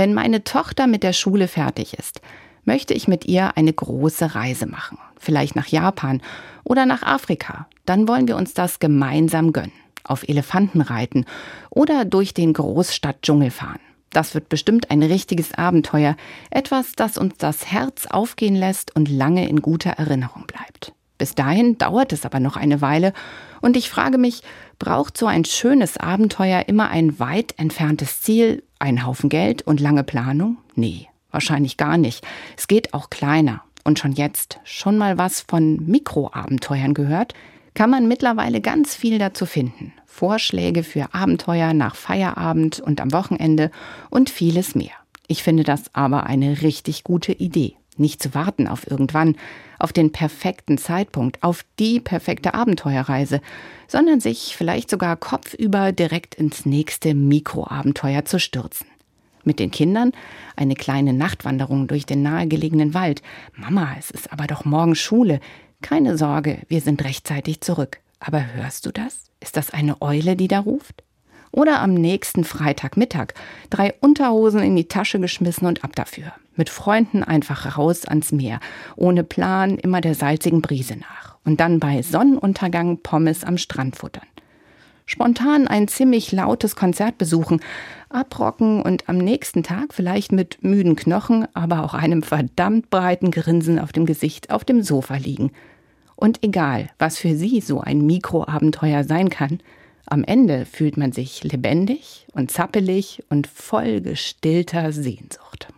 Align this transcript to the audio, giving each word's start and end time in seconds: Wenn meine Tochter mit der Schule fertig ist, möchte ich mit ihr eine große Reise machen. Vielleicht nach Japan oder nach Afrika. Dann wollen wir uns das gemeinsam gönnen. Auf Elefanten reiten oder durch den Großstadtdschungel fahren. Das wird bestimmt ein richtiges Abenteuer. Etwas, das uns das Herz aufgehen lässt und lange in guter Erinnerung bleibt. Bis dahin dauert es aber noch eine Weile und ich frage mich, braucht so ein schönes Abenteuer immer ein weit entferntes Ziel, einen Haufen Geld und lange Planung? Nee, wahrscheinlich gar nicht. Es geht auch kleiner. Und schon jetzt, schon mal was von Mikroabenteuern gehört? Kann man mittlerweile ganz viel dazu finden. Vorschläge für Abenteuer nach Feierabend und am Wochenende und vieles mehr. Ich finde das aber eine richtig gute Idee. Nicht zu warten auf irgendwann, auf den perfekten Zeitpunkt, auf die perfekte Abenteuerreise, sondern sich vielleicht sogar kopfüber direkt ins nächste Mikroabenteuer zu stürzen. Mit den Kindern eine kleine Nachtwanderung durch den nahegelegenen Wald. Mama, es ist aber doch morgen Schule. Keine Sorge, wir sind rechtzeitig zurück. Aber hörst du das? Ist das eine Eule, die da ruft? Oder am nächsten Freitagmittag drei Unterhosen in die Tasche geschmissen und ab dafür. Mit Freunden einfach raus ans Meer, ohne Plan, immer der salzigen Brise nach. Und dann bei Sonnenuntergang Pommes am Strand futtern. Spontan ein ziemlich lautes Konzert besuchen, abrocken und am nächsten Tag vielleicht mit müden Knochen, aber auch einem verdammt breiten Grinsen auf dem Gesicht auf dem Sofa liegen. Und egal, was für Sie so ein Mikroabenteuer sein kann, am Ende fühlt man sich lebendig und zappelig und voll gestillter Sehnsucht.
Wenn 0.00 0.14
meine 0.14 0.44
Tochter 0.44 0.86
mit 0.86 1.02
der 1.02 1.12
Schule 1.12 1.46
fertig 1.46 1.92
ist, 1.92 2.22
möchte 2.64 2.94
ich 2.94 3.06
mit 3.06 3.26
ihr 3.26 3.58
eine 3.58 3.70
große 3.70 4.34
Reise 4.34 4.64
machen. 4.64 4.96
Vielleicht 5.18 5.56
nach 5.56 5.66
Japan 5.66 6.22
oder 6.64 6.86
nach 6.86 7.02
Afrika. 7.02 7.68
Dann 7.84 8.08
wollen 8.08 8.26
wir 8.26 8.38
uns 8.38 8.54
das 8.54 8.78
gemeinsam 8.78 9.52
gönnen. 9.52 9.74
Auf 10.02 10.26
Elefanten 10.26 10.80
reiten 10.80 11.26
oder 11.68 12.06
durch 12.06 12.32
den 12.32 12.54
Großstadtdschungel 12.54 13.50
fahren. 13.50 13.78
Das 14.08 14.32
wird 14.32 14.48
bestimmt 14.48 14.90
ein 14.90 15.02
richtiges 15.02 15.52
Abenteuer. 15.52 16.16
Etwas, 16.50 16.92
das 16.96 17.18
uns 17.18 17.34
das 17.36 17.70
Herz 17.70 18.06
aufgehen 18.06 18.56
lässt 18.56 18.96
und 18.96 19.10
lange 19.10 19.50
in 19.50 19.60
guter 19.60 19.90
Erinnerung 19.90 20.46
bleibt. 20.46 20.94
Bis 21.18 21.34
dahin 21.34 21.76
dauert 21.76 22.14
es 22.14 22.24
aber 22.24 22.40
noch 22.40 22.56
eine 22.56 22.80
Weile 22.80 23.12
und 23.60 23.76
ich 23.76 23.90
frage 23.90 24.16
mich, 24.16 24.42
braucht 24.78 25.18
so 25.18 25.26
ein 25.26 25.44
schönes 25.44 25.98
Abenteuer 25.98 26.64
immer 26.68 26.88
ein 26.88 27.18
weit 27.18 27.52
entferntes 27.58 28.22
Ziel, 28.22 28.62
einen 28.80 29.06
Haufen 29.06 29.28
Geld 29.28 29.62
und 29.62 29.80
lange 29.80 30.04
Planung? 30.04 30.58
Nee, 30.74 31.08
wahrscheinlich 31.30 31.76
gar 31.76 31.96
nicht. 31.96 32.26
Es 32.56 32.68
geht 32.68 32.94
auch 32.94 33.10
kleiner. 33.10 33.62
Und 33.84 33.98
schon 33.98 34.12
jetzt, 34.12 34.60
schon 34.64 34.98
mal 34.98 35.16
was 35.18 35.40
von 35.40 35.86
Mikroabenteuern 35.86 36.94
gehört? 36.94 37.34
Kann 37.74 37.90
man 37.90 38.08
mittlerweile 38.08 38.60
ganz 38.60 38.94
viel 38.94 39.18
dazu 39.18 39.46
finden. 39.46 39.92
Vorschläge 40.04 40.82
für 40.82 41.14
Abenteuer 41.14 41.72
nach 41.72 41.94
Feierabend 41.94 42.80
und 42.80 43.00
am 43.00 43.12
Wochenende 43.12 43.70
und 44.10 44.28
vieles 44.28 44.74
mehr. 44.74 44.92
Ich 45.28 45.42
finde 45.42 45.62
das 45.62 45.94
aber 45.94 46.26
eine 46.26 46.62
richtig 46.62 47.04
gute 47.04 47.32
Idee. 47.32 47.76
Nicht 48.00 48.22
zu 48.22 48.34
warten 48.34 48.66
auf 48.66 48.90
irgendwann, 48.90 49.36
auf 49.78 49.92
den 49.92 50.10
perfekten 50.10 50.78
Zeitpunkt, 50.78 51.42
auf 51.42 51.64
die 51.78 52.00
perfekte 52.00 52.54
Abenteuerreise, 52.54 53.42
sondern 53.88 54.20
sich 54.20 54.56
vielleicht 54.56 54.88
sogar 54.88 55.16
kopfüber 55.16 55.92
direkt 55.92 56.34
ins 56.34 56.64
nächste 56.64 57.14
Mikroabenteuer 57.14 58.24
zu 58.24 58.40
stürzen. 58.40 58.86
Mit 59.44 59.58
den 59.58 59.70
Kindern 59.70 60.12
eine 60.56 60.74
kleine 60.76 61.12
Nachtwanderung 61.12 61.88
durch 61.88 62.06
den 62.06 62.22
nahegelegenen 62.22 62.94
Wald. 62.94 63.22
Mama, 63.54 63.94
es 63.98 64.10
ist 64.10 64.32
aber 64.32 64.46
doch 64.46 64.64
morgen 64.64 64.94
Schule. 64.94 65.38
Keine 65.82 66.16
Sorge, 66.16 66.60
wir 66.68 66.80
sind 66.80 67.04
rechtzeitig 67.04 67.60
zurück. 67.60 68.00
Aber 68.18 68.54
hörst 68.54 68.86
du 68.86 68.92
das? 68.92 69.30
Ist 69.40 69.56
das 69.58 69.70
eine 69.70 70.00
Eule, 70.00 70.36
die 70.36 70.48
da 70.48 70.60
ruft? 70.60 71.02
Oder 71.52 71.80
am 71.80 71.94
nächsten 71.94 72.44
Freitagmittag 72.44 73.34
drei 73.70 73.94
Unterhosen 74.00 74.60
in 74.60 74.76
die 74.76 74.88
Tasche 74.88 75.18
geschmissen 75.18 75.66
und 75.66 75.84
ab 75.84 75.96
dafür. 75.96 76.32
Mit 76.54 76.70
Freunden 76.70 77.24
einfach 77.24 77.76
raus 77.76 78.04
ans 78.04 78.32
Meer, 78.32 78.60
ohne 78.96 79.24
Plan, 79.24 79.76
immer 79.78 80.00
der 80.00 80.14
salzigen 80.14 80.62
Brise 80.62 80.96
nach. 80.96 81.38
Und 81.44 81.58
dann 81.58 81.80
bei 81.80 82.02
Sonnenuntergang 82.02 82.98
Pommes 83.02 83.44
am 83.44 83.58
Strand 83.58 83.96
futtern. 83.96 84.26
Spontan 85.06 85.66
ein 85.66 85.88
ziemlich 85.88 86.30
lautes 86.30 86.76
Konzert 86.76 87.18
besuchen, 87.18 87.60
abrocken 88.10 88.80
und 88.80 89.08
am 89.08 89.18
nächsten 89.18 89.64
Tag 89.64 89.92
vielleicht 89.92 90.30
mit 90.30 90.62
müden 90.62 90.94
Knochen, 90.94 91.48
aber 91.52 91.82
auch 91.82 91.94
einem 91.94 92.22
verdammt 92.22 92.90
breiten 92.90 93.32
Grinsen 93.32 93.80
auf 93.80 93.90
dem 93.90 94.06
Gesicht 94.06 94.50
auf 94.50 94.64
dem 94.64 94.82
Sofa 94.84 95.16
liegen. 95.16 95.50
Und 96.14 96.44
egal, 96.44 96.90
was 97.00 97.18
für 97.18 97.34
Sie 97.34 97.60
so 97.60 97.80
ein 97.80 98.06
Mikroabenteuer 98.06 99.02
sein 99.02 99.30
kann, 99.30 99.58
am 100.10 100.24
Ende 100.24 100.66
fühlt 100.66 100.96
man 100.96 101.12
sich 101.12 101.44
lebendig 101.44 102.26
und 102.32 102.50
zappelig 102.50 103.22
und 103.30 103.46
voll 103.46 104.00
gestillter 104.00 104.92
Sehnsucht. 104.92 105.68